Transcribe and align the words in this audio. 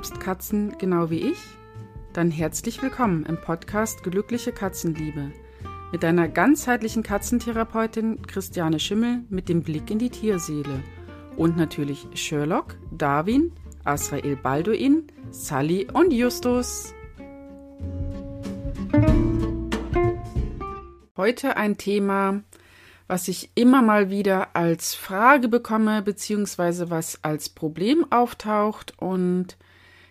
liebst 0.00 0.18
Katzen 0.18 0.78
genau 0.78 1.10
wie 1.10 1.30
ich? 1.30 1.36
Dann 2.14 2.30
herzlich 2.30 2.80
willkommen 2.80 3.26
im 3.26 3.38
Podcast 3.38 4.02
Glückliche 4.02 4.50
Katzenliebe 4.50 5.30
mit 5.92 6.02
deiner 6.02 6.26
ganzheitlichen 6.26 7.02
Katzentherapeutin 7.02 8.22
Christiane 8.22 8.80
Schimmel 8.80 9.24
mit 9.28 9.50
dem 9.50 9.62
Blick 9.62 9.90
in 9.90 9.98
die 9.98 10.08
Tierseele 10.08 10.82
und 11.36 11.58
natürlich 11.58 12.06
Sherlock, 12.14 12.78
Darwin, 12.90 13.52
Asrael 13.84 14.36
Balduin, 14.36 15.08
Sally 15.32 15.86
und 15.92 16.14
Justus. 16.14 16.94
Heute 21.14 21.58
ein 21.58 21.76
Thema, 21.76 22.42
was 23.06 23.28
ich 23.28 23.50
immer 23.54 23.82
mal 23.82 24.08
wieder 24.08 24.56
als 24.56 24.94
Frage 24.94 25.48
bekomme, 25.48 26.00
beziehungsweise 26.00 26.88
was 26.88 27.22
als 27.22 27.50
Problem 27.50 28.10
auftaucht 28.10 28.94
und 28.98 29.58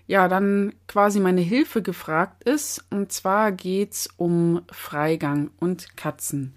ja, 0.10 0.28
dann 0.28 0.74
quasi 0.88 1.20
meine 1.20 1.42
Hilfe 1.42 1.84
gefragt 1.84 2.44
ist. 2.44 2.84
Und 2.90 3.12
zwar 3.12 3.52
geht's 3.52 4.10
um 4.18 4.64
Freigang 4.72 5.52
und 5.60 5.96
Katzen. 5.98 6.56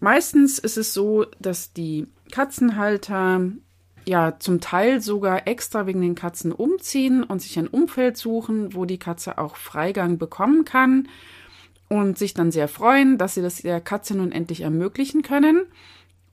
Meistens 0.00 0.58
ist 0.58 0.76
es 0.76 0.92
so, 0.92 1.26
dass 1.38 1.72
die 1.72 2.08
Katzenhalter 2.32 3.52
ja 4.04 4.36
zum 4.40 4.60
Teil 4.60 5.00
sogar 5.00 5.46
extra 5.46 5.86
wegen 5.86 6.00
den 6.00 6.16
Katzen 6.16 6.50
umziehen 6.50 7.22
und 7.22 7.40
sich 7.40 7.56
ein 7.56 7.68
Umfeld 7.68 8.16
suchen, 8.16 8.74
wo 8.74 8.84
die 8.84 8.98
Katze 8.98 9.38
auch 9.38 9.54
Freigang 9.54 10.18
bekommen 10.18 10.64
kann 10.64 11.06
und 11.88 12.18
sich 12.18 12.34
dann 12.34 12.50
sehr 12.50 12.66
freuen, 12.66 13.16
dass 13.16 13.34
sie 13.34 13.42
das 13.42 13.62
der 13.62 13.80
Katze 13.80 14.16
nun 14.16 14.32
endlich 14.32 14.62
ermöglichen 14.62 15.22
können. 15.22 15.66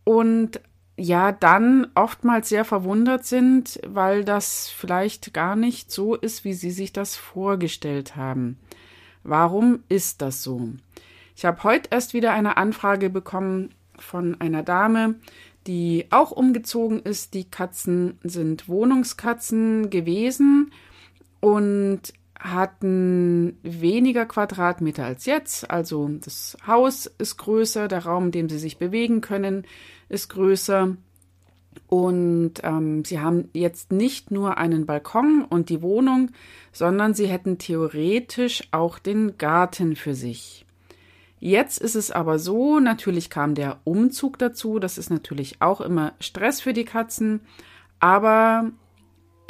Und 0.04 0.62
ja, 0.98 1.32
dann 1.32 1.88
oftmals 1.96 2.50
sehr 2.50 2.66
verwundert 2.66 3.26
sind, 3.26 3.80
weil 3.88 4.24
das 4.24 4.70
vielleicht 4.70 5.34
gar 5.34 5.56
nicht 5.56 5.92
so 5.92 6.16
ist, 6.16 6.44
wie 6.44 6.54
sie 6.54 6.72
sich 6.72 6.94
das 6.94 7.16
vorgestellt 7.16 8.16
haben. 8.16 8.60
Warum 9.24 9.84
ist 9.90 10.22
das 10.22 10.44
so? 10.44 10.70
Ich 11.36 11.46
habe 11.46 11.64
heute 11.64 11.90
erst 11.92 12.14
wieder 12.14 12.34
eine 12.34 12.58
Anfrage 12.58 13.10
bekommen 13.10 13.70
von 13.98 14.40
einer 14.40 14.64
Dame, 14.64 15.16
die 15.68 16.08
auch 16.10 16.32
umgezogen 16.32 17.00
ist. 17.00 17.34
Die 17.34 17.46
Katzen 17.50 18.20
sind 18.24 18.68
Wohnungskatzen 18.68 19.90
gewesen 19.90 20.72
und 21.40 22.14
hatten 22.42 23.58
weniger 23.62 24.26
Quadratmeter 24.26 25.06
als 25.06 25.26
jetzt. 25.26 25.70
Also 25.70 26.10
das 26.20 26.58
Haus 26.66 27.06
ist 27.06 27.38
größer, 27.38 27.88
der 27.88 28.06
Raum, 28.06 28.26
in 28.26 28.32
dem 28.32 28.50
sie 28.50 28.58
sich 28.58 28.78
bewegen 28.78 29.22
können, 29.22 29.66
ist 30.10 30.30
größer. 30.30 30.98
Und 31.88 32.54
ähm, 32.64 33.06
sie 33.06 33.20
haben 33.20 33.50
jetzt 33.54 33.92
nicht 33.92 34.32
nur 34.32 34.58
einen 34.58 34.86
Balkon 34.86 35.46
und 35.48 35.70
die 35.70 35.82
Wohnung, 35.82 36.32
sondern 36.72 37.14
sie 37.14 37.28
hätten 37.28 37.60
theoretisch 37.60 38.68
auch 38.72 38.98
den 38.98 39.38
Garten 39.38 39.96
für 39.96 40.16
sich. 40.16 40.66
Jetzt 41.40 41.80
ist 41.80 41.96
es 41.96 42.12
aber 42.12 42.40
so, 42.40 42.80
natürlich 42.80 43.30
kam 43.30 43.56
der 43.56 43.80
Umzug 43.84 44.38
dazu, 44.38 44.80
das 44.80 44.98
ist 44.98 45.10
natürlich 45.10 45.62
auch 45.62 45.82
immer 45.82 46.14
Stress 46.20 46.62
für 46.62 46.74
die 46.74 46.86
Katzen, 46.86 47.42
aber 48.00 48.72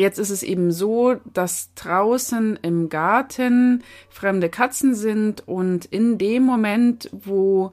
Jetzt 0.02 0.18
ist 0.18 0.32
es 0.32 0.42
eben 0.42 0.72
so, 0.72 1.18
dass 1.32 1.76
draußen 1.76 2.58
im 2.64 2.90
Garten 2.90 3.84
fremde 4.10 4.50
Katzen 4.50 4.96
sind 4.96 5.48
und 5.48 5.86
in 5.86 6.18
dem 6.18 6.42
Moment, 6.42 7.08
wo 7.12 7.72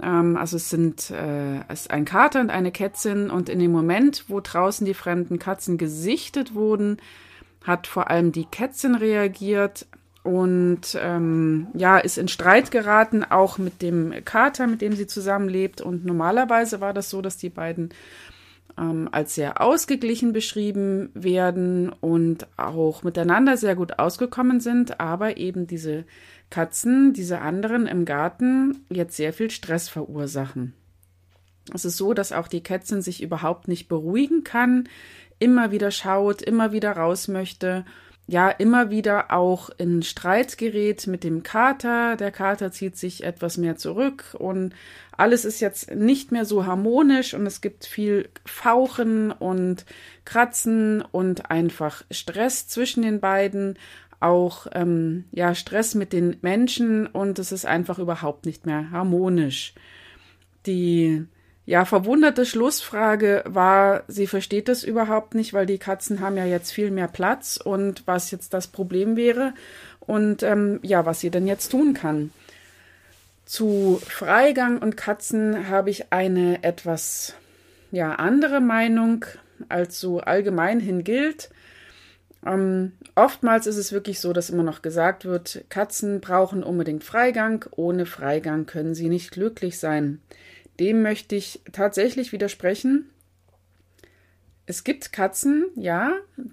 ähm, 0.00 0.36
also 0.36 0.58
es 0.58 0.70
sind 0.70 1.10
äh, 1.10 1.56
es 1.66 1.80
ist 1.80 1.90
ein 1.90 2.04
Kater 2.04 2.40
und 2.40 2.50
eine 2.50 2.70
Kätzin 2.70 3.30
und 3.30 3.48
in 3.48 3.58
dem 3.58 3.72
Moment, 3.72 4.26
wo 4.28 4.38
draußen 4.38 4.86
die 4.86 4.94
fremden 4.94 5.40
Katzen 5.40 5.76
gesichtet 5.76 6.54
wurden, 6.54 6.98
hat 7.64 7.88
vor 7.88 8.10
allem 8.10 8.30
die 8.30 8.44
Kätzin 8.44 8.94
reagiert 8.94 9.86
und 10.22 10.96
ähm, 11.00 11.66
ja 11.74 11.98
ist 11.98 12.16
in 12.16 12.28
Streit 12.28 12.70
geraten, 12.70 13.24
auch 13.24 13.58
mit 13.58 13.82
dem 13.82 14.14
Kater, 14.24 14.68
mit 14.68 14.82
dem 14.82 14.92
sie 14.92 15.08
zusammenlebt. 15.08 15.80
Und 15.80 16.04
normalerweise 16.04 16.80
war 16.80 16.94
das 16.94 17.10
so, 17.10 17.22
dass 17.22 17.38
die 17.38 17.50
beiden 17.50 17.90
ähm, 18.78 19.08
als 19.12 19.34
sehr 19.34 19.60
ausgeglichen 19.60 20.32
beschrieben 20.32 21.10
werden 21.14 21.90
und 21.90 22.46
auch 22.56 23.02
miteinander 23.02 23.56
sehr 23.56 23.76
gut 23.76 23.98
ausgekommen 23.98 24.60
sind, 24.60 25.00
aber 25.00 25.36
eben 25.36 25.66
diese 25.66 26.04
Katzen, 26.50 27.12
diese 27.12 27.40
anderen 27.40 27.86
im 27.86 28.04
Garten, 28.04 28.84
jetzt 28.88 29.16
sehr 29.16 29.32
viel 29.32 29.50
Stress 29.50 29.88
verursachen. 29.88 30.74
Es 31.74 31.84
ist 31.84 31.96
so, 31.96 32.14
dass 32.14 32.32
auch 32.32 32.48
die 32.48 32.62
Kätzin 32.62 33.02
sich 33.02 33.22
überhaupt 33.22 33.66
nicht 33.66 33.88
beruhigen 33.88 34.44
kann, 34.44 34.88
immer 35.38 35.72
wieder 35.72 35.90
schaut, 35.90 36.42
immer 36.42 36.72
wieder 36.72 36.92
raus 36.92 37.28
möchte 37.28 37.84
ja 38.26 38.50
immer 38.50 38.90
wieder 38.90 39.30
auch 39.32 39.70
in 39.78 40.02
Streit 40.02 40.58
gerät 40.58 41.06
mit 41.06 41.22
dem 41.22 41.42
Kater. 41.42 42.16
Der 42.16 42.32
Kater 42.32 42.72
zieht 42.72 42.96
sich 42.96 43.22
etwas 43.22 43.56
mehr 43.56 43.76
zurück 43.76 44.34
und 44.38 44.74
alles 45.16 45.44
ist 45.44 45.60
jetzt 45.60 45.94
nicht 45.94 46.32
mehr 46.32 46.44
so 46.44 46.66
harmonisch 46.66 47.34
und 47.34 47.46
es 47.46 47.60
gibt 47.60 47.86
viel 47.86 48.28
Fauchen 48.44 49.30
und 49.30 49.86
Kratzen 50.24 51.02
und 51.02 51.50
einfach 51.50 52.04
Stress 52.10 52.66
zwischen 52.66 53.02
den 53.02 53.20
beiden, 53.20 53.78
auch 54.18 54.66
ähm, 54.72 55.24
ja 55.30 55.54
Stress 55.54 55.94
mit 55.94 56.12
den 56.12 56.36
Menschen 56.42 57.06
und 57.06 57.38
es 57.38 57.52
ist 57.52 57.64
einfach 57.64 57.98
überhaupt 57.98 58.44
nicht 58.44 58.66
mehr 58.66 58.90
harmonisch. 58.90 59.74
Die 60.66 61.26
ja, 61.66 61.84
verwunderte 61.84 62.46
Schlussfrage 62.46 63.42
war, 63.44 64.04
sie 64.06 64.28
versteht 64.28 64.68
das 64.68 64.84
überhaupt 64.84 65.34
nicht, 65.34 65.52
weil 65.52 65.66
die 65.66 65.78
Katzen 65.78 66.20
haben 66.20 66.36
ja 66.36 66.44
jetzt 66.44 66.70
viel 66.70 66.92
mehr 66.92 67.08
Platz 67.08 67.58
und 67.62 68.06
was 68.06 68.30
jetzt 68.30 68.54
das 68.54 68.68
Problem 68.68 69.16
wäre 69.16 69.52
und 69.98 70.44
ähm, 70.44 70.78
ja, 70.82 71.04
was 71.04 71.18
sie 71.18 71.30
denn 71.30 71.48
jetzt 71.48 71.70
tun 71.70 71.92
kann. 71.92 72.30
Zu 73.46 74.00
Freigang 74.06 74.78
und 74.78 74.96
Katzen 74.96 75.68
habe 75.68 75.90
ich 75.90 76.12
eine 76.12 76.62
etwas 76.62 77.34
ja, 77.90 78.14
andere 78.14 78.60
Meinung, 78.60 79.24
als 79.68 79.98
so 79.98 80.20
allgemein 80.20 80.78
hin 80.78 81.02
gilt. 81.02 81.50
Ähm, 82.44 82.92
oftmals 83.16 83.66
ist 83.66 83.76
es 83.76 83.90
wirklich 83.90 84.20
so, 84.20 84.32
dass 84.32 84.50
immer 84.50 84.62
noch 84.62 84.82
gesagt 84.82 85.24
wird, 85.24 85.64
Katzen 85.68 86.20
brauchen 86.20 86.62
unbedingt 86.62 87.02
Freigang, 87.02 87.64
ohne 87.72 88.06
Freigang 88.06 88.66
können 88.66 88.94
sie 88.94 89.08
nicht 89.08 89.32
glücklich 89.32 89.80
sein 89.80 90.20
dem 90.80 91.02
möchte 91.02 91.36
ich 91.36 91.60
tatsächlich 91.72 92.32
widersprechen. 92.32 93.10
Es 94.66 94.84
gibt 94.84 95.12
Katzen, 95.12 95.66
ja, 95.76 96.12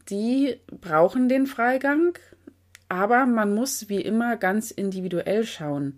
die 0.10 0.60
brauchen 0.80 1.30
den 1.30 1.48
Freigang, 1.48 2.18
aber 2.88 3.26
man 3.26 3.56
muss 3.56 3.90
wie 3.90 4.02
immer 4.02 4.38
ganz 4.38 4.70
individuell 4.72 5.46
schauen. 5.46 5.96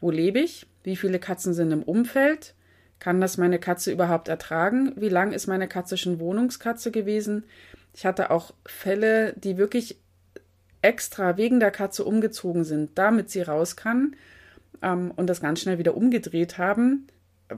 Wo 0.00 0.10
lebe 0.10 0.40
ich? 0.40 0.66
Wie 0.82 0.96
viele 0.96 1.18
Katzen 1.18 1.54
sind 1.54 1.70
im 1.70 1.82
Umfeld? 1.82 2.54
Kann 2.98 3.20
das 3.20 3.38
meine 3.38 3.58
Katze 3.58 3.92
überhaupt 3.92 4.28
ertragen? 4.28 4.92
Wie 4.96 5.08
lang 5.08 5.32
ist 5.32 5.46
meine 5.46 5.68
Katze 5.68 5.96
schon 5.96 6.20
Wohnungskatze 6.20 6.90
gewesen? 6.90 7.44
Ich 7.94 8.04
hatte 8.04 8.30
auch 8.30 8.52
Fälle, 8.66 9.34
die 9.34 9.56
wirklich 9.56 9.98
extra 10.82 11.36
wegen 11.36 11.60
der 11.60 11.70
Katze 11.70 12.04
umgezogen 12.04 12.64
sind, 12.64 12.98
damit 12.98 13.30
sie 13.30 13.42
raus 13.42 13.76
kann 13.76 14.16
ähm, 14.82 15.12
und 15.16 15.28
das 15.28 15.40
ganz 15.40 15.60
schnell 15.60 15.78
wieder 15.78 15.96
umgedreht 15.96 16.58
haben, 16.58 17.06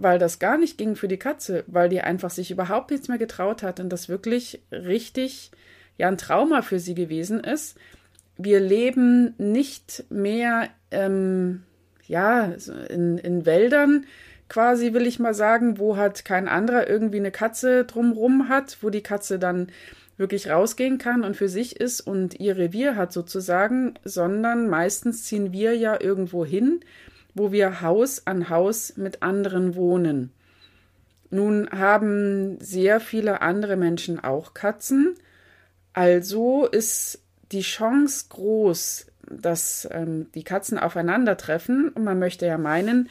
weil 0.03 0.19
das 0.19 0.39
gar 0.39 0.59
nicht 0.59 0.79
ging 0.79 0.97
für 0.97 1.09
die 1.09 1.19
Katze, 1.19 1.65
weil 1.67 1.89
die 1.89 2.01
einfach 2.01 2.31
sich 2.31 2.51
überhaupt 2.51 2.91
nichts 2.91 3.09
mehr 3.09 3.19
getraut 3.19 3.62
hat 3.62 3.81
und 3.81 3.91
das 3.91 4.09
wirklich 4.09 4.62
richtig 4.71 5.51
ja 5.99 6.09
ein 6.09 6.19
Trauma 6.19 6.62
für 6.62 6.79
sie 6.79 6.95
gewesen 6.95 7.41
ist. 7.41 7.77
Wir 8.37 8.61
leben 8.61 9.34
nicht 9.39 10.04
mehr 10.10 10.69
ähm, 10.91 11.63
ja 12.07 12.53
in, 12.89 13.19
in 13.19 13.47
Wäldern 13.47 14.07
quasi 14.48 14.93
will 14.93 15.07
ich 15.07 15.19
mal 15.19 15.34
sagen, 15.34 15.78
wo 15.78 15.97
halt 15.97 16.25
kein 16.25 16.49
anderer 16.49 16.89
irgendwie 16.89 17.19
eine 17.19 17.31
Katze 17.31 17.84
drumrum 17.84 18.49
hat, 18.49 18.78
wo 18.81 18.91
die 18.91 19.03
Katze 19.03 19.39
dann 19.39 19.69
wirklich 20.16 20.49
rausgehen 20.49 20.99
kann 20.99 21.25
und 21.25 21.37
für 21.37 21.49
sich 21.49 21.78
ist 21.78 22.01
und 22.01 22.41
ihr 22.41 22.57
Revier 22.57 22.97
hat 22.97 23.13
sozusagen, 23.13 23.95
sondern 24.04 24.69
meistens 24.69 25.25
ziehen 25.25 25.53
wir 25.53 25.77
ja 25.77 26.01
irgendwo 26.01 26.45
hin, 26.45 26.81
wo 27.36 27.53
wir 27.53 27.83
Haus 27.83 28.27
an 28.27 28.48
Haus 28.48 28.97
mit 28.97 29.22
anderen 29.22 29.77
wohnen. 29.77 30.33
Nun 31.30 31.68
haben 31.71 32.59
sehr 32.60 32.98
viele 32.98 33.42
andere 33.42 33.77
Menschen 33.77 34.18
auch 34.18 34.54
Katzen, 34.54 35.15
also 35.92 36.66
ist 36.66 37.21
die 37.53 37.60
Chance 37.60 38.27
groß, 38.30 39.06
dass 39.30 39.86
ähm, 39.92 40.27
die 40.34 40.44
Katzen 40.44 40.78
aufeinandertreffen. 40.78 41.91
Und 41.91 42.04
man 42.04 42.18
möchte 42.18 42.47
ja 42.47 42.59
meinen, 42.59 43.09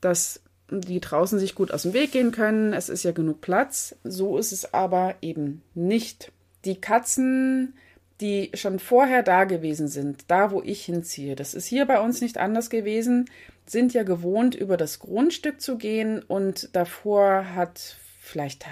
dass 0.00 0.40
die 0.70 1.00
draußen 1.00 1.38
sich 1.38 1.54
gut 1.54 1.72
aus 1.72 1.82
dem 1.82 1.94
Weg 1.94 2.12
gehen 2.12 2.32
können, 2.32 2.72
es 2.72 2.88
ist 2.88 3.02
ja 3.02 3.12
genug 3.12 3.40
Platz, 3.40 3.96
so 4.04 4.38
ist 4.38 4.52
es 4.52 4.74
aber 4.74 5.14
eben 5.22 5.62
nicht. 5.74 6.32
Die 6.64 6.80
Katzen 6.80 7.74
die 8.20 8.50
schon 8.54 8.78
vorher 8.78 9.22
da 9.22 9.44
gewesen 9.44 9.88
sind, 9.88 10.24
da 10.28 10.50
wo 10.50 10.62
ich 10.62 10.84
hinziehe, 10.84 11.36
das 11.36 11.54
ist 11.54 11.66
hier 11.66 11.86
bei 11.86 12.00
uns 12.00 12.20
nicht 12.20 12.38
anders 12.38 12.70
gewesen, 12.70 13.30
sind 13.70 13.94
ja 13.94 14.02
gewohnt, 14.02 14.54
über 14.54 14.76
das 14.76 14.98
Grundstück 14.98 15.60
zu 15.60 15.76
gehen 15.76 16.22
und 16.22 16.74
davor 16.74 17.54
hat 17.54 17.96
vielleicht 18.20 18.66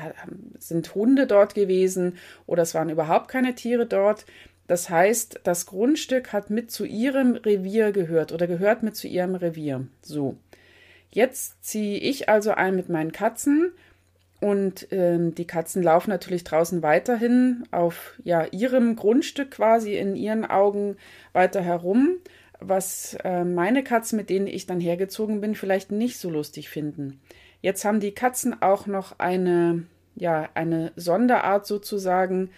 sind 0.58 0.94
Hunde 0.94 1.26
dort 1.26 1.54
gewesen 1.54 2.18
oder 2.46 2.62
es 2.62 2.74
waren 2.74 2.90
überhaupt 2.90 3.28
keine 3.28 3.54
Tiere 3.54 3.86
dort. 3.86 4.26
Das 4.66 4.90
heißt, 4.90 5.40
das 5.44 5.66
Grundstück 5.66 6.32
hat 6.32 6.50
mit 6.50 6.70
zu 6.70 6.84
ihrem 6.84 7.36
Revier 7.36 7.92
gehört 7.92 8.32
oder 8.32 8.46
gehört 8.46 8.82
mit 8.82 8.96
zu 8.96 9.06
ihrem 9.06 9.34
Revier. 9.34 9.86
So. 10.02 10.36
Jetzt 11.10 11.64
ziehe 11.64 11.98
ich 11.98 12.28
also 12.28 12.50
ein 12.50 12.76
mit 12.76 12.88
meinen 12.88 13.12
Katzen 13.12 13.72
und 14.40 14.88
ähm, 14.90 15.34
die 15.34 15.46
Katzen 15.46 15.82
laufen 15.82 16.10
natürlich 16.10 16.44
draußen 16.44 16.82
weiterhin 16.82 17.64
auf 17.70 18.14
ja, 18.22 18.44
ihrem 18.50 18.96
Grundstück 18.96 19.52
quasi 19.52 19.96
in 19.96 20.14
ihren 20.14 20.44
Augen 20.44 20.96
weiter 21.32 21.62
herum, 21.62 22.18
was 22.60 23.16
äh, 23.24 23.44
meine 23.44 23.84
Katzen, 23.84 24.16
mit 24.16 24.30
denen 24.30 24.46
ich 24.46 24.66
dann 24.66 24.80
hergezogen 24.80 25.40
bin, 25.40 25.54
vielleicht 25.54 25.92
nicht 25.92 26.18
so 26.18 26.30
lustig 26.30 26.68
finden. 26.68 27.20
Jetzt 27.60 27.84
haben 27.84 28.00
die 28.00 28.12
Katzen 28.12 28.60
auch 28.62 28.86
noch 28.86 29.18
eine, 29.18 29.84
ja, 30.14 30.48
eine 30.54 30.92
Sonderart 30.96 31.66
sozusagen, 31.66 32.50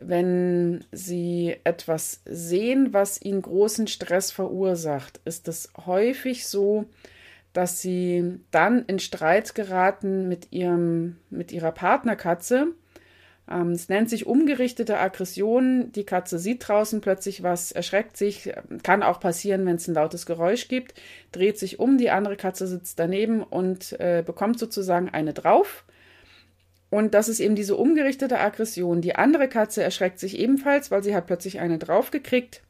wenn 0.00 0.84
sie 0.92 1.56
etwas 1.64 2.20
sehen, 2.26 2.92
was 2.92 3.20
ihnen 3.20 3.42
großen 3.42 3.86
Stress 3.86 4.30
verursacht, 4.30 5.20
ist 5.24 5.48
es 5.48 5.72
häufig 5.86 6.46
so, 6.46 6.86
dass 7.52 7.80
sie 7.80 8.40
dann 8.50 8.84
in 8.86 8.98
Streit 8.98 9.54
geraten 9.54 10.28
mit 10.28 10.52
ihrem, 10.52 11.16
mit 11.30 11.52
ihrer 11.52 11.72
Partnerkatze. 11.72 12.68
Ähm, 13.50 13.70
es 13.70 13.88
nennt 13.88 14.10
sich 14.10 14.26
umgerichtete 14.26 14.98
Aggression. 14.98 15.92
Die 15.92 16.04
Katze 16.04 16.38
sieht 16.38 16.66
draußen 16.66 17.00
plötzlich 17.00 17.42
was, 17.42 17.72
erschreckt 17.72 18.16
sich, 18.16 18.52
kann 18.82 19.02
auch 19.02 19.20
passieren, 19.20 19.66
wenn 19.66 19.76
es 19.76 19.88
ein 19.88 19.94
lautes 19.94 20.26
Geräusch 20.26 20.68
gibt, 20.68 20.94
dreht 21.32 21.58
sich 21.58 21.78
um, 21.78 21.98
die 21.98 22.10
andere 22.10 22.36
Katze 22.36 22.66
sitzt 22.66 22.98
daneben 22.98 23.42
und 23.42 23.98
äh, 24.00 24.22
bekommt 24.24 24.58
sozusagen 24.58 25.08
eine 25.08 25.32
drauf. 25.32 25.84
Und 26.88 27.14
das 27.14 27.28
ist 27.28 27.40
eben 27.40 27.56
diese 27.56 27.76
umgerichtete 27.76 28.38
Aggression. 28.38 29.00
Die 29.00 29.16
andere 29.16 29.48
Katze 29.48 29.82
erschreckt 29.82 30.18
sich 30.18 30.38
ebenfalls, 30.38 30.90
weil 30.90 31.02
sie 31.02 31.14
hat 31.14 31.26
plötzlich 31.26 31.58
eine 31.58 31.78
draufgekriegt, 31.78 32.62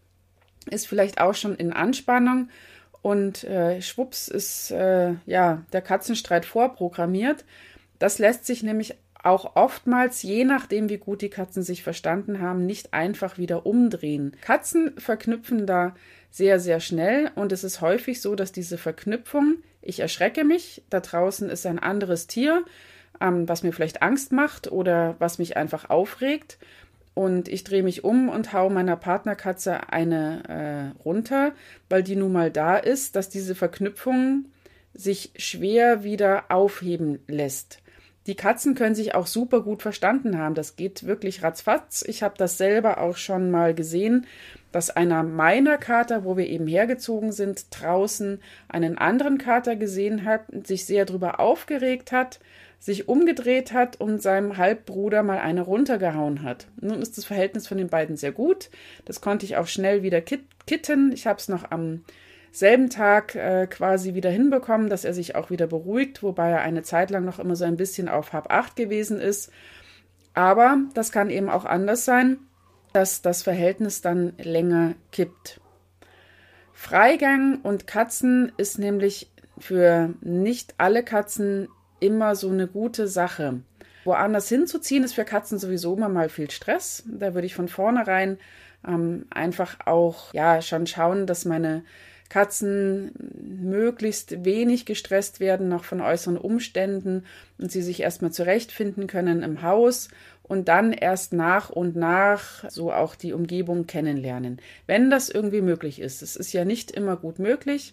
ist 0.71 0.89
vielleicht 0.89 1.21
auch 1.21 1.35
schon 1.35 1.55
in 1.55 1.73
Anspannung 1.73 2.49
und 3.03 3.45
äh, 3.45 3.81
schwupps 3.83 4.29
ist 4.29 4.73
äh, 4.73 5.15
ja 5.27 5.63
der 5.73 5.83
Katzenstreit 5.83 6.45
vorprogrammiert. 6.45 7.45
Das 7.99 8.19
lässt 8.19 8.47
sich 8.47 8.63
nämlich 8.63 8.97
auch 9.27 9.57
oftmals, 9.57 10.23
je 10.23 10.45
nachdem, 10.45 10.89
wie 10.89 10.99
gut 10.99 11.21
die 11.21 11.31
Katzen 11.31 11.63
sich 11.63 11.83
verstanden 11.83 12.41
haben, 12.41 12.65
nicht 12.65 12.95
einfach 12.95 13.39
wieder 13.39 13.67
umdrehen. 13.67 14.37
Katzen 14.41 14.93
verknüpfen 14.99 15.67
da 15.67 15.95
sehr, 16.31 16.61
sehr 16.61 16.81
schnell 16.81 17.31
und 17.35 17.53
es 17.53 17.65
ist 17.65 17.81
häufig 17.81 18.21
so, 18.21 18.35
dass 18.35 18.53
diese 18.53 18.79
Verknüpfung, 18.79 19.57
ich 19.83 20.01
erschrecke 20.01 20.45
mich, 20.45 20.83
da 20.91 21.01
draußen 21.01 21.51
ist 21.51 21.67
ein 21.67 21.79
anderes 21.79 22.27
Tier, 22.27 22.65
ähm, 23.21 23.49
was 23.49 23.63
mir 23.63 23.73
vielleicht 23.73 24.03
Angst 24.03 24.33
macht 24.33 24.71
oder 24.71 25.17
was 25.19 25.39
mich 25.39 25.57
einfach 25.57 25.91
aufregt 25.91 26.59
und 27.15 27.49
ich 27.49 27.65
drehe 27.65 27.83
mich 27.83 28.05
um 28.05 28.29
und 28.29 28.53
hau 28.53 28.69
meiner 28.69 28.97
Partnerkatze 28.97 29.91
eine 29.91 30.93
äh, 30.97 31.03
runter, 31.03 31.53
weil 31.89 32.03
die 32.03 32.15
nun 32.15 32.33
mal 32.33 32.51
da 32.51 32.77
ist, 32.77 33.17
dass 33.17 33.31
diese 33.31 33.55
Verknüpfung 33.55 34.45
sich 34.93 35.33
schwer 35.37 36.05
wieder 36.05 36.45
aufheben 36.51 37.19
lässt. 37.27 37.81
Die 38.27 38.35
Katzen 38.35 38.75
können 38.75 38.95
sich 38.95 39.15
auch 39.15 39.27
super 39.27 39.63
gut 39.63 39.83
verstanden 39.83 40.39
haben. 40.39 40.55
Das 40.55 40.77
geht 40.77 41.07
wirklich 41.07 41.43
ratzfatz. 41.43 42.05
Ich 42.07 42.23
habe 42.23 42.35
das 42.37 42.59
selber 42.59 43.01
auch 43.01 43.17
schon 43.17 43.51
mal 43.51 43.75
gesehen, 43.75 44.27
dass 44.73 44.91
einer 44.91 45.23
meiner 45.23 45.79
Kater, 45.79 46.25
wo 46.25 46.37
wir 46.37 46.47
eben 46.49 46.67
hergezogen 46.67 47.33
sind, 47.33 47.67
draußen 47.71 48.41
einen 48.69 48.99
anderen 48.99 49.39
Kater 49.39 49.77
gesehen 49.77 50.25
hat, 50.25 50.43
sich 50.67 50.87
sehr 50.87 51.05
darüber 51.05 51.41
aufgeregt 51.41 52.13
hat 52.13 52.41
sich 52.79 53.09
umgedreht 53.09 53.73
hat 53.73 54.01
und 54.01 54.23
seinem 54.23 54.59
Halbbruder 54.59 55.23
mal 55.23 55.39
eine 55.39 55.63
runtergehauen 55.63 56.43
hat. 56.43 56.67
Nun 56.81 57.01
ist 57.01 57.17
das 57.17 57.25
Verhältnis 57.25 57.67
von 57.67 57.79
den 57.79 57.89
beiden 57.89 58.17
sehr 58.17 58.33
gut. 58.33 58.71
Das 59.05 59.21
konnte 59.21 59.47
ich 59.47 59.57
auch 59.57 59.67
schnell 59.67 60.03
wieder 60.03 60.21
kitten. 60.21 61.11
Ich 61.13 61.27
habe 61.27 61.39
es 61.39 61.49
noch 61.49 61.71
am 61.71 62.05
selben 62.57 62.89
Tag 62.89 63.35
äh, 63.35 63.67
quasi 63.67 64.15
wieder 64.15 64.31
hinbekommen, 64.31 64.89
dass 64.89 65.05
er 65.05 65.13
sich 65.13 65.35
auch 65.35 65.51
wieder 65.51 65.67
beruhigt, 65.67 66.23
wobei 66.23 66.51
er 66.51 66.63
eine 66.63 66.83
Zeit 66.83 67.11
lang 67.11 67.25
noch 67.25 67.39
immer 67.39 67.55
so 67.55 67.67
ein 67.67 67.77
bisschen 67.77 68.09
auf 68.09 68.33
Hab 68.33 68.51
8 68.51 68.77
gewesen 68.77 69.21
ist. 69.21 69.53
Aber 70.33 70.79
das 70.95 71.13
kann 71.13 71.29
eben 71.29 71.51
auch 71.51 71.67
anders 71.67 72.07
sein, 72.07 72.39
dass 72.95 73.21
das 73.21 73.43
Verhältnis 73.43 74.01
dann 74.01 74.33
länger 74.39 74.95
kippt. 75.13 75.61
Freigang 76.73 77.61
und 77.63 77.87
Katzen 77.87 78.53
ist 78.57 78.79
nämlich 78.79 79.31
für 79.59 80.15
nicht 80.23 80.75
alle 80.79 81.03
Katzen 81.03 81.69
immer 82.01 82.37
so 82.37 82.49
eine 82.49 82.69
gute 82.69 83.07
Sache. 83.07 83.61
Woanders 84.05 84.49
hinzuziehen 84.49 85.05
ist 85.05 85.15
für 85.15 85.25
Katzen 85.25 85.59
sowieso 85.59 85.95
immer 85.95 86.09
mal 86.09 86.31
viel 86.31 86.51
Stress. 86.51 87.03
Da 87.07 87.35
würde 87.35 87.47
ich 87.47 87.55
von 87.55 87.69
vornherein 87.69 88.39
ähm, 88.87 89.27
einfach 89.31 89.87
auch 89.87 90.33
ja 90.33 90.63
schon 90.63 90.87
schauen, 90.87 91.27
dass 91.27 91.45
meine 91.45 91.83
Katzen 92.29 93.13
möglichst 93.63 94.45
wenig 94.45 94.87
gestresst 94.87 95.41
werden, 95.41 95.69
noch 95.69 95.85
von 95.85 96.01
äußeren 96.01 96.37
Umständen 96.37 97.25
und 97.59 97.71
sie 97.71 97.83
sich 97.83 98.01
erstmal 98.01 98.33
zurechtfinden 98.33 99.07
können 99.07 99.43
im 99.43 99.63
Haus 99.63 100.09
und 100.43 100.69
dann 100.69 100.93
erst 100.93 101.33
nach 101.33 101.71
und 101.71 101.97
nach 101.97 102.69
so 102.71 102.93
auch 102.93 103.15
die 103.15 103.33
Umgebung 103.33 103.87
kennenlernen. 103.87 104.61
Wenn 104.87 105.11
das 105.11 105.29
irgendwie 105.29 105.63
möglich 105.63 106.01
ist. 106.01 106.23
Es 106.23 106.37
ist 106.37 106.53
ja 106.53 106.65
nicht 106.65 106.91
immer 106.91 107.17
gut 107.17 107.39
möglich. 107.39 107.93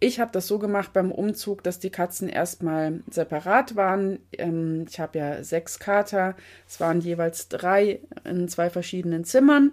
Ich 0.00 0.20
habe 0.20 0.32
das 0.32 0.46
so 0.48 0.58
gemacht 0.58 0.92
beim 0.92 1.12
Umzug, 1.12 1.62
dass 1.62 1.78
die 1.78 1.90
Katzen 1.90 2.28
erstmal 2.28 3.00
separat 3.10 3.76
waren. 3.76 4.18
Ähm, 4.32 4.84
ich 4.88 5.00
habe 5.00 5.18
ja 5.18 5.42
sechs 5.44 5.78
Kater. 5.78 6.34
Es 6.68 6.80
waren 6.80 7.00
jeweils 7.00 7.48
drei 7.48 8.00
in 8.24 8.48
zwei 8.48 8.68
verschiedenen 8.68 9.24
Zimmern. 9.24 9.72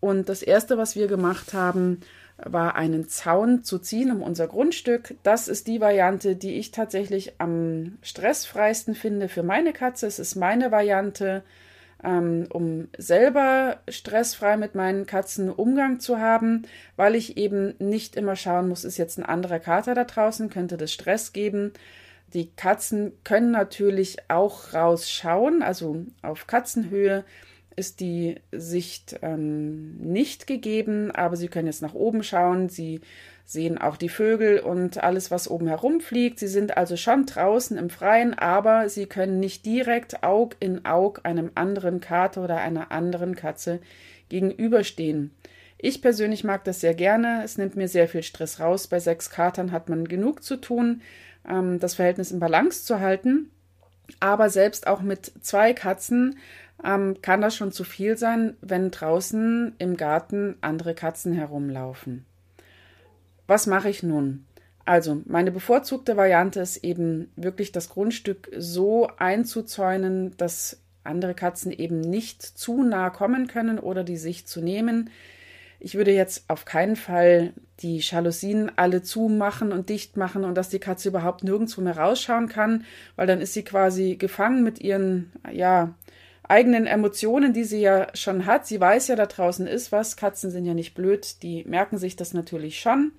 Und 0.00 0.28
das 0.28 0.42
erste, 0.42 0.78
was 0.78 0.96
wir 0.96 1.06
gemacht 1.06 1.52
haben, 1.52 2.00
war 2.44 2.76
einen 2.76 3.08
Zaun 3.08 3.64
zu 3.64 3.78
ziehen 3.78 4.10
um 4.10 4.22
unser 4.22 4.46
Grundstück. 4.46 5.14
Das 5.22 5.48
ist 5.48 5.66
die 5.66 5.80
Variante, 5.80 6.36
die 6.36 6.54
ich 6.54 6.70
tatsächlich 6.70 7.34
am 7.38 7.98
stressfreisten 8.02 8.94
finde 8.94 9.28
für 9.28 9.42
meine 9.42 9.72
Katze. 9.72 10.06
Es 10.06 10.18
ist 10.18 10.36
meine 10.36 10.70
Variante 10.70 11.42
ähm, 12.02 12.46
um 12.50 12.88
selber 12.96 13.78
stressfrei 13.88 14.56
mit 14.56 14.74
meinen 14.74 15.06
Katzen 15.06 15.50
Umgang 15.50 16.00
zu 16.00 16.18
haben, 16.18 16.62
weil 16.96 17.14
ich 17.14 17.36
eben 17.36 17.74
nicht 17.78 18.16
immer 18.16 18.36
schauen 18.36 18.68
muss, 18.68 18.84
ist 18.84 18.98
jetzt 18.98 19.18
ein 19.18 19.26
anderer 19.26 19.58
Kater 19.58 19.94
da 19.94 20.04
draußen, 20.04 20.50
könnte 20.50 20.76
das 20.76 20.92
Stress 20.92 21.32
geben. 21.32 21.72
Die 22.34 22.50
Katzen 22.50 23.12
können 23.24 23.50
natürlich 23.50 24.18
auch 24.28 24.74
rausschauen, 24.74 25.62
also 25.62 26.04
auf 26.22 26.46
Katzenhöhe 26.46 27.24
ist 27.78 28.00
die 28.00 28.36
Sicht 28.52 29.20
ähm, 29.22 29.96
nicht 29.98 30.46
gegeben, 30.46 31.10
aber 31.10 31.36
sie 31.36 31.48
können 31.48 31.68
jetzt 31.68 31.82
nach 31.82 31.94
oben 31.94 32.22
schauen, 32.22 32.68
sie 32.68 33.00
sehen 33.44 33.78
auch 33.78 33.96
die 33.96 34.10
Vögel 34.10 34.60
und 34.60 35.02
alles, 35.02 35.30
was 35.30 35.48
oben 35.48 35.68
herumfliegt. 35.68 36.38
Sie 36.38 36.48
sind 36.48 36.76
also 36.76 36.98
schon 36.98 37.24
draußen 37.24 37.78
im 37.78 37.88
Freien, 37.88 38.34
aber 38.34 38.90
sie 38.90 39.06
können 39.06 39.40
nicht 39.40 39.64
direkt 39.64 40.22
Aug 40.22 40.56
in 40.60 40.84
Aug 40.84 41.20
einem 41.22 41.52
anderen 41.54 42.00
Kater 42.00 42.44
oder 42.44 42.58
einer 42.58 42.92
anderen 42.92 43.36
Katze 43.36 43.80
gegenüberstehen. 44.28 45.30
Ich 45.78 46.02
persönlich 46.02 46.44
mag 46.44 46.64
das 46.64 46.80
sehr 46.80 46.94
gerne. 46.94 47.42
Es 47.42 47.56
nimmt 47.56 47.76
mir 47.76 47.88
sehr 47.88 48.08
viel 48.08 48.22
Stress 48.22 48.60
raus. 48.60 48.88
Bei 48.88 49.00
sechs 49.00 49.30
Katern 49.30 49.72
hat 49.72 49.88
man 49.88 50.08
genug 50.08 50.42
zu 50.42 50.56
tun, 50.56 51.00
ähm, 51.48 51.78
das 51.78 51.94
Verhältnis 51.94 52.32
in 52.32 52.40
Balance 52.40 52.84
zu 52.84 53.00
halten. 53.00 53.50
Aber 54.20 54.50
selbst 54.50 54.86
auch 54.86 55.00
mit 55.00 55.32
zwei 55.40 55.72
Katzen 55.72 56.38
ähm, 56.84 57.16
kann 57.22 57.40
das 57.40 57.56
schon 57.56 57.72
zu 57.72 57.84
viel 57.84 58.16
sein, 58.16 58.56
wenn 58.60 58.90
draußen 58.90 59.74
im 59.78 59.96
Garten 59.96 60.56
andere 60.60 60.94
Katzen 60.94 61.32
herumlaufen. 61.32 62.24
Was 63.46 63.66
mache 63.66 63.88
ich 63.88 64.02
nun? 64.02 64.44
Also, 64.84 65.20
meine 65.26 65.50
bevorzugte 65.50 66.16
Variante 66.16 66.60
ist 66.60 66.78
eben 66.78 67.30
wirklich 67.36 67.72
das 67.72 67.90
Grundstück 67.90 68.50
so 68.56 69.08
einzuzäunen, 69.18 70.34
dass 70.38 70.80
andere 71.04 71.34
Katzen 71.34 71.72
eben 71.72 72.00
nicht 72.00 72.42
zu 72.42 72.82
nah 72.82 73.10
kommen 73.10 73.48
können 73.48 73.78
oder 73.78 74.04
die 74.04 74.16
Sicht 74.16 74.48
zu 74.48 74.60
nehmen. 74.60 75.10
Ich 75.80 75.94
würde 75.94 76.12
jetzt 76.12 76.44
auf 76.48 76.64
keinen 76.64 76.96
Fall 76.96 77.52
die 77.80 77.98
Jalousien 77.98 78.72
alle 78.76 79.02
zumachen 79.02 79.72
und 79.72 79.88
dicht 79.88 80.16
machen 80.16 80.44
und 80.44 80.56
dass 80.56 80.70
die 80.70 80.80
Katze 80.80 81.08
überhaupt 81.08 81.44
nirgendwo 81.44 81.80
mehr 81.80 81.96
rausschauen 81.96 82.48
kann, 82.48 82.84
weil 83.14 83.26
dann 83.26 83.40
ist 83.40 83.54
sie 83.54 83.62
quasi 83.62 84.16
gefangen 84.16 84.64
mit 84.64 84.80
ihren, 84.80 85.30
ja, 85.52 85.94
eigenen 86.48 86.86
Emotionen, 86.86 87.52
die 87.52 87.64
sie 87.64 87.80
ja 87.80 88.08
schon 88.14 88.46
hat. 88.46 88.66
Sie 88.66 88.80
weiß 88.80 89.08
ja, 89.08 89.16
da 89.16 89.26
draußen 89.26 89.66
ist 89.66 89.92
was. 89.92 90.16
Katzen 90.16 90.50
sind 90.50 90.64
ja 90.64 90.74
nicht 90.74 90.94
blöd, 90.94 91.42
die 91.42 91.64
merken 91.64 91.98
sich 91.98 92.16
das 92.16 92.34
natürlich 92.34 92.80
schon. 92.80 93.12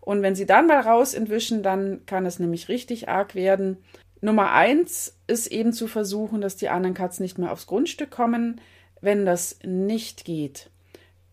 Und 0.00 0.22
wenn 0.22 0.34
sie 0.34 0.46
dann 0.46 0.66
mal 0.66 0.80
raus 0.80 1.12
entwischen, 1.12 1.62
dann 1.62 2.06
kann 2.06 2.24
es 2.24 2.38
nämlich 2.38 2.68
richtig 2.68 3.08
arg 3.08 3.34
werden. 3.34 3.78
Nummer 4.20 4.52
eins 4.52 5.16
ist 5.26 5.48
eben 5.48 5.72
zu 5.72 5.86
versuchen, 5.86 6.40
dass 6.40 6.56
die 6.56 6.68
anderen 6.68 6.94
Katzen 6.94 7.22
nicht 7.22 7.38
mehr 7.38 7.52
aufs 7.52 7.66
Grundstück 7.66 8.10
kommen. 8.10 8.60
Wenn 9.00 9.26
das 9.26 9.58
nicht 9.64 10.24
geht, 10.24 10.70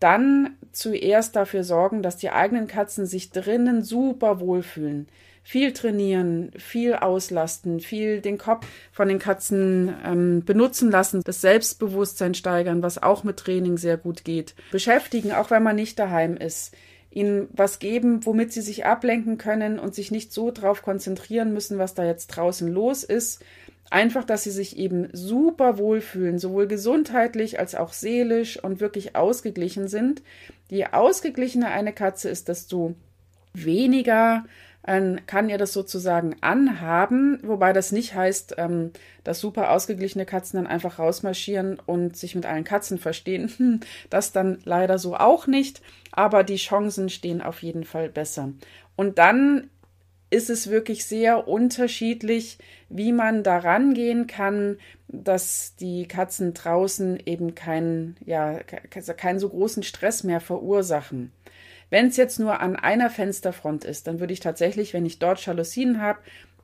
dann 0.00 0.56
zuerst 0.72 1.36
dafür 1.36 1.64
sorgen, 1.64 2.02
dass 2.02 2.16
die 2.16 2.30
eigenen 2.30 2.66
Katzen 2.66 3.06
sich 3.06 3.30
drinnen 3.30 3.82
super 3.82 4.40
wohlfühlen. 4.40 5.08
viel 5.42 5.72
trainieren, 5.72 6.50
viel 6.58 6.94
auslasten, 6.94 7.78
viel 7.78 8.20
den 8.20 8.36
Kopf 8.36 8.66
von 8.90 9.06
den 9.06 9.20
Katzen 9.20 9.94
ähm, 10.04 10.44
benutzen 10.44 10.90
lassen, 10.90 11.22
das 11.24 11.40
Selbstbewusstsein 11.40 12.34
steigern, 12.34 12.82
was 12.82 13.00
auch 13.00 13.22
mit 13.22 13.36
Training 13.36 13.78
sehr 13.78 13.96
gut 13.96 14.24
geht. 14.24 14.56
Beschäftigen, 14.72 15.30
auch 15.30 15.52
wenn 15.52 15.62
man 15.62 15.76
nicht 15.76 16.00
daheim 16.00 16.36
ist 16.36 16.74
ihnen 17.16 17.48
was 17.52 17.78
geben, 17.78 18.26
womit 18.26 18.52
sie 18.52 18.60
sich 18.60 18.84
ablenken 18.84 19.38
können 19.38 19.78
und 19.78 19.94
sich 19.94 20.10
nicht 20.10 20.34
so 20.34 20.50
drauf 20.50 20.82
konzentrieren 20.82 21.54
müssen, 21.54 21.78
was 21.78 21.94
da 21.94 22.04
jetzt 22.04 22.26
draußen 22.28 22.68
los 22.68 23.04
ist. 23.04 23.42
Einfach, 23.90 24.24
dass 24.24 24.44
sie 24.44 24.50
sich 24.50 24.76
eben 24.76 25.08
super 25.12 25.78
wohlfühlen, 25.78 26.38
sowohl 26.38 26.66
gesundheitlich 26.66 27.58
als 27.58 27.74
auch 27.74 27.92
seelisch 27.92 28.62
und 28.62 28.80
wirklich 28.80 29.14
ausgeglichen 29.14 29.88
sind. 29.88 30.22
Je 30.68 30.86
ausgeglichener 30.86 31.70
eine 31.70 31.92
Katze 31.92 32.28
ist, 32.28 32.48
desto 32.48 32.94
weniger 33.54 34.44
ähm, 34.86 35.18
kann 35.26 35.48
ihr 35.48 35.58
das 35.58 35.72
sozusagen 35.72 36.36
anhaben, 36.40 37.40
wobei 37.42 37.72
das 37.72 37.92
nicht 37.92 38.14
heißt, 38.14 38.54
ähm, 38.58 38.92
dass 39.24 39.40
super 39.40 39.70
ausgeglichene 39.72 40.26
Katzen 40.26 40.58
dann 40.58 40.66
einfach 40.66 40.98
rausmarschieren 40.98 41.78
und 41.84 42.16
sich 42.16 42.34
mit 42.34 42.46
allen 42.46 42.64
Katzen 42.64 42.98
verstehen. 42.98 43.80
Das 44.10 44.32
dann 44.32 44.58
leider 44.64 44.98
so 44.98 45.16
auch 45.16 45.46
nicht, 45.46 45.82
aber 46.12 46.44
die 46.44 46.56
Chancen 46.56 47.08
stehen 47.08 47.42
auf 47.42 47.62
jeden 47.62 47.84
Fall 47.84 48.08
besser. 48.08 48.50
Und 48.94 49.18
dann 49.18 49.68
ist 50.30 50.50
es 50.50 50.70
wirklich 50.70 51.04
sehr 51.04 51.46
unterschiedlich, 51.46 52.58
wie 52.88 53.12
man 53.12 53.42
daran 53.42 53.94
gehen 53.94 54.26
kann, 54.26 54.78
dass 55.08 55.76
die 55.76 56.08
Katzen 56.08 56.52
draußen 56.54 57.20
eben 57.26 57.54
keinen, 57.54 58.16
ja, 58.24 58.58
keinen 58.58 59.38
so 59.38 59.48
großen 59.48 59.82
Stress 59.82 60.24
mehr 60.24 60.40
verursachen. 60.40 61.32
Wenn 61.90 62.08
es 62.08 62.16
jetzt 62.16 62.40
nur 62.40 62.60
an 62.60 62.74
einer 62.74 63.10
Fensterfront 63.10 63.84
ist, 63.84 64.08
dann 64.08 64.18
würde 64.18 64.32
ich 64.32 64.40
tatsächlich, 64.40 64.92
wenn 64.92 65.06
ich 65.06 65.20
dort 65.20 65.44
Jalousien 65.46 66.00
habe, 66.00 66.18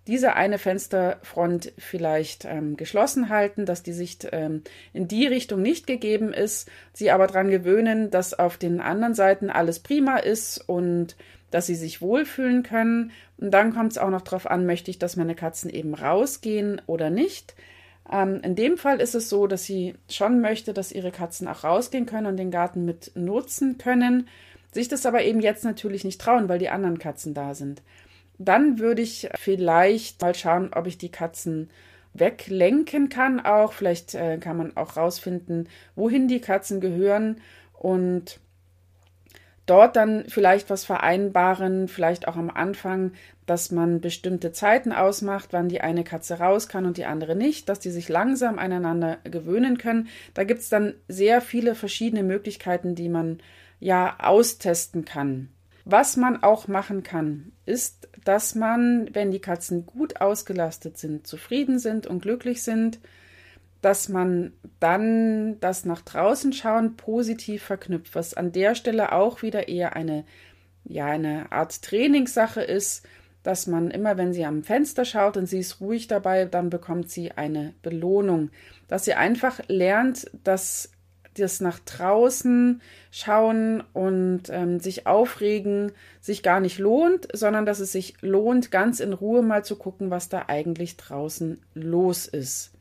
diese 0.09 0.35
eine 0.35 0.59
Fensterfront 0.59 1.73
vielleicht 1.79 2.45
ähm, 2.45 2.77
geschlossen 2.77 3.29
halten, 3.29 3.67
dass 3.67 3.85
die 3.85 3.93
Sicht 3.93 4.29
ähm, 4.33 4.63
in 4.93 5.07
die 5.07 5.29
Richtung 5.29 5.63
nicht 5.63 5.87
gegeben 5.87 6.33
ist, 6.33 6.69
sie 6.93 7.13
aber 7.13 7.29
daran 7.29 7.51
gewöhnen, 7.51 8.11
dass 8.11 8.35
auf 8.35 8.57
den 8.57 8.81
anderen 8.81 9.15
Seiten 9.15 9.49
alles 9.49 9.79
prima 9.79 10.17
ist 10.17 10.59
und 10.59 11.17
dass 11.53 11.67
sie 11.67 11.77
sich 11.77 12.01
wohlfühlen 12.01 12.65
können. 12.65 13.13
Und 13.43 13.51
dann 13.51 13.75
kommt 13.75 13.93
es 13.93 13.99
auch 13.99 14.11
noch 14.11 14.23
darauf 14.23 14.51
an, 14.51 14.65
möchte 14.65 14.91
ich, 14.91 14.99
dass 14.99 15.17
meine 15.17 15.35
Katzen 15.35 15.69
eben 15.69 15.95
rausgehen 15.95 16.81
oder 16.87 17.11
nicht. 17.11 17.55
Ähm, 18.11 18.41
in 18.43 18.55
dem 18.55 18.79
Fall 18.79 19.01
ist 19.01 19.15
es 19.15 19.29
so, 19.29 19.47
dass 19.47 19.65
sie 19.65 19.95
schon 20.09 20.41
möchte, 20.41 20.73
dass 20.73 20.93
ihre 20.93 21.11
Katzen 21.11 21.49
auch 21.49 21.65
rausgehen 21.65 22.07
können 22.07 22.27
und 22.27 22.37
den 22.39 22.51
Garten 22.51 22.85
mit 22.85 23.13
nutzen 23.15 23.79
können 23.79 24.29
sich 24.73 24.89
das 24.89 25.07
aber 25.07 25.23
eben 25.23 25.41
jetzt 25.41 25.65
natürlich 25.65 26.05
nicht 26.05 26.21
trauen, 26.21 26.49
weil 26.49 26.59
die 26.59 26.71
anderen 26.71 26.99
Katzen 26.99 27.35
da 27.35 27.55
sind. 27.55 27.83
Dann 28.39 28.79
würde 28.79 29.03
ich 29.03 29.29
vielleicht 29.35 30.21
mal 30.21 30.35
schauen, 30.35 30.71
ob 30.75 30.87
ich 30.87 30.99
die 30.99 31.11
Katzen 31.11 31.71
weglenken 32.15 33.09
kann 33.09 33.39
auch. 33.41 33.73
Vielleicht 33.73 34.15
äh, 34.15 34.39
kann 34.39 34.57
man 34.57 34.77
auch 34.77 34.97
rausfinden, 34.97 35.69
wohin 35.95 36.27
die 36.27 36.41
Katzen 36.41 36.81
gehören 36.81 37.41
und 37.75 38.41
dort 39.67 39.97
dann 39.97 40.25
vielleicht 40.29 40.71
was 40.71 40.85
vereinbaren, 40.85 41.89
vielleicht 41.89 42.29
auch 42.29 42.37
am 42.37 42.51
Anfang, 42.51 43.13
dass 43.47 43.71
man 43.71 44.01
bestimmte 44.01 44.53
Zeiten 44.53 44.93
ausmacht, 44.93 45.49
wann 45.53 45.69
die 45.69 45.81
eine 45.81 46.05
Katze 46.05 46.39
raus 46.39 46.69
kann 46.69 46.87
und 46.87 46.97
die 46.97 47.05
andere 47.05 47.37
nicht, 47.37 47.69
dass 47.69 47.81
die 47.81 47.91
sich 47.91 48.09
langsam 48.09 48.59
aneinander 48.59 49.19
gewöhnen 49.25 49.79
können. 49.79 50.09
Da 50.35 50.45
gibt 50.45 50.61
es 50.61 50.69
dann 50.69 50.95
sehr 51.09 51.41
viele 51.41 51.75
verschiedene 51.75 52.23
Möglichkeiten, 52.23 52.95
die 52.95 53.09
man 53.09 53.39
ja 53.81 54.17
austesten 54.19 55.05
kann. 55.05 55.49
Was 55.85 56.17
man 56.17 56.43
auch 56.43 56.69
machen 56.69 57.03
kann, 57.03 57.53
ist, 57.67 58.09
dass 58.25 58.55
man, 58.55 59.13
wenn 59.13 59.33
die 59.33 59.41
Katzen 59.41 59.85
gut 59.87 60.21
ausgelastet 60.21 60.97
sind, 60.97 61.27
zufrieden 61.27 61.81
sind 61.81 62.07
und 62.07 62.23
glücklich 62.23 62.63
sind, 62.63 63.01
dass 63.83 64.09
man 64.09 64.53
dann 64.81 65.61
das 65.61 65.85
nach 65.85 66.01
draußen 66.01 66.53
schauen 66.53 66.97
positiv 66.97 67.65
verknüpft, 67.65 68.15
was 68.15 68.35
an 68.35 68.53
der 68.53 68.75
Stelle 68.75 69.13
auch 69.13 69.43
wieder 69.43 69.69
eher 69.69 69.95
eine, 69.95 70.25
ja, 70.85 71.07
eine 71.07 71.53
Art 71.53 71.83
Trainingssache 71.83 72.63
ist, 72.63 73.05
dass 73.43 73.67
man 73.67 73.91
immer, 73.91 74.17
wenn 74.17 74.33
sie 74.33 74.45
am 74.45 74.63
Fenster 74.63 75.05
schaut 75.05 75.37
und 75.37 75.47
sie 75.47 75.59
ist 75.59 75.81
ruhig 75.81 76.07
dabei, 76.07 76.45
dann 76.45 76.71
bekommt 76.71 77.11
sie 77.11 77.33
eine 77.33 77.75
Belohnung, 77.83 78.51
dass 78.87 79.05
sie 79.05 79.15
einfach 79.15 79.61
lernt, 79.67 80.31
dass 80.45 80.93
das 81.35 81.61
nach 81.61 81.79
draußen 81.81 82.81
schauen 83.11 83.83
und 83.95 84.43
ähm, 84.51 84.81
sich 84.81 85.07
aufregen 85.07 85.93
sich 86.21 86.43
gar 86.43 86.61
nicht 86.61 86.79
lohnt, 86.79 87.27
sondern 87.33 87.67
dass 87.67 87.81
es 87.81 87.93
sich 87.93 88.15
lohnt, 88.21 88.71
ganz 88.71 89.01
in 89.01 89.13
Ruhe 89.13 89.43
mal 89.43 89.65
zu 89.65 89.77
gucken, 89.77 90.11
was 90.11 90.29
da 90.29 90.45
eigentlich 90.49 90.97
draußen 90.99 91.61
los 91.75 92.27
ist. 92.27 92.73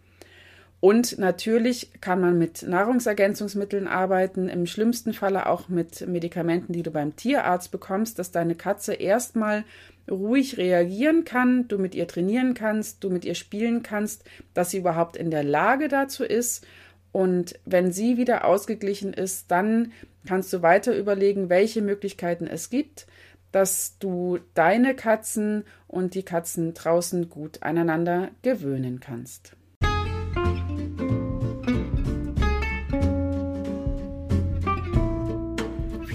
Und 0.81 1.19
natürlich 1.19 1.91
kann 2.01 2.19
man 2.19 2.39
mit 2.39 2.63
Nahrungsergänzungsmitteln 2.63 3.87
arbeiten, 3.87 4.49
im 4.49 4.65
schlimmsten 4.65 5.13
Falle 5.13 5.45
auch 5.45 5.69
mit 5.69 6.07
Medikamenten, 6.07 6.73
die 6.73 6.81
du 6.81 6.89
beim 6.89 7.15
Tierarzt 7.15 7.71
bekommst, 7.71 8.17
dass 8.17 8.31
deine 8.31 8.55
Katze 8.55 8.95
erstmal 8.95 9.63
ruhig 10.09 10.57
reagieren 10.57 11.23
kann, 11.23 11.67
du 11.67 11.77
mit 11.77 11.93
ihr 11.93 12.07
trainieren 12.07 12.55
kannst, 12.55 13.03
du 13.03 13.11
mit 13.11 13.25
ihr 13.25 13.35
spielen 13.35 13.83
kannst, 13.83 14.23
dass 14.55 14.71
sie 14.71 14.79
überhaupt 14.79 15.17
in 15.17 15.29
der 15.29 15.43
Lage 15.43 15.87
dazu 15.87 16.23
ist 16.23 16.65
und 17.11 17.59
wenn 17.65 17.91
sie 17.91 18.17
wieder 18.17 18.45
ausgeglichen 18.45 19.13
ist, 19.13 19.51
dann 19.51 19.91
kannst 20.27 20.51
du 20.53 20.61
weiter 20.61 20.97
überlegen, 20.97 21.49
welche 21.49 21.81
Möglichkeiten 21.81 22.47
es 22.47 22.69
gibt, 22.69 23.05
dass 23.51 23.97
du 23.99 24.39
deine 24.53 24.95
Katzen 24.95 25.63
und 25.87 26.15
die 26.15 26.23
Katzen 26.23 26.73
draußen 26.73 27.29
gut 27.29 27.61
aneinander 27.61 28.29
gewöhnen 28.41 28.99
kannst. 28.99 29.55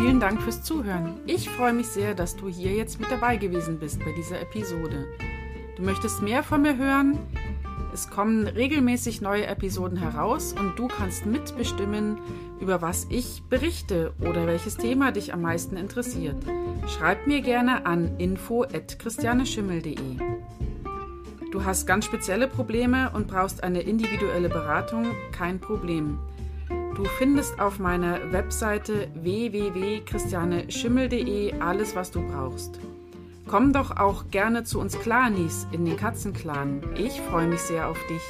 Vielen 0.06 0.20
Dank 0.20 0.40
fürs 0.40 0.62
Zuhören. 0.62 1.18
Ich 1.26 1.50
freue 1.50 1.72
mich 1.72 1.88
sehr, 1.88 2.14
dass 2.14 2.36
du 2.36 2.46
hier 2.46 2.70
jetzt 2.70 3.00
mit 3.00 3.10
dabei 3.10 3.38
gewesen 3.38 3.80
bist 3.80 3.98
bei 3.98 4.12
dieser 4.12 4.40
Episode. 4.40 5.04
Du 5.74 5.82
möchtest 5.82 6.22
mehr 6.22 6.44
von 6.44 6.62
mir 6.62 6.76
hören? 6.76 7.18
Es 7.92 8.08
kommen 8.08 8.46
regelmäßig 8.46 9.20
neue 9.20 9.48
Episoden 9.48 9.98
heraus 9.98 10.54
und 10.56 10.78
du 10.78 10.86
kannst 10.86 11.26
mitbestimmen, 11.26 12.20
über 12.60 12.82
was 12.82 13.08
ich 13.10 13.42
berichte 13.50 14.12
oder 14.20 14.46
welches 14.46 14.76
Thema 14.76 15.10
dich 15.10 15.34
am 15.34 15.42
meisten 15.42 15.76
interessiert. 15.76 16.36
Schreib 16.86 17.26
mir 17.26 17.40
gerne 17.40 17.84
an 17.84 18.16
info@christianeschimmel.de. 18.18 20.18
Du 21.50 21.64
hast 21.64 21.84
ganz 21.84 22.04
spezielle 22.04 22.46
Probleme 22.46 23.10
und 23.12 23.26
brauchst 23.26 23.64
eine 23.64 23.80
individuelle 23.80 24.50
Beratung? 24.50 25.16
Kein 25.32 25.58
Problem. 25.58 26.20
Du 26.96 27.04
findest 27.04 27.60
auf 27.60 27.78
meiner 27.78 28.32
Webseite 28.32 29.06
www.christianeschimmel.de 29.14 31.60
alles, 31.60 31.94
was 31.94 32.10
du 32.10 32.26
brauchst. 32.26 32.80
Komm 33.46 33.74
doch 33.74 33.98
auch 33.98 34.30
gerne 34.30 34.64
zu 34.64 34.80
uns 34.80 34.98
Clanis 34.98 35.66
in 35.72 35.84
den 35.84 35.98
Katzenclan. 35.98 36.80
Ich 36.96 37.20
freue 37.20 37.48
mich 37.48 37.60
sehr 37.60 37.90
auf 37.90 37.98
dich. 38.08 38.22